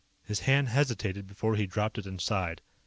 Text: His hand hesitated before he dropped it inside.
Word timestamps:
His 0.23 0.39
hand 0.39 0.69
hesitated 0.69 1.27
before 1.27 1.55
he 1.55 1.67
dropped 1.67 1.99
it 1.99 2.07
inside. 2.07 2.63